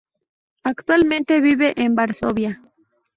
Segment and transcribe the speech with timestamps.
[0.63, 2.59] Actualmente vive en Varsovia.